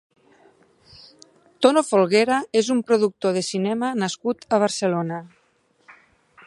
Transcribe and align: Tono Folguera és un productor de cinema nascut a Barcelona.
Tono 1.65 1.83
Folguera 1.89 2.39
és 2.63 2.71
un 2.77 2.81
productor 2.91 3.37
de 3.39 3.45
cinema 3.51 3.93
nascut 4.05 4.47
a 4.57 4.61
Barcelona. 4.67 5.21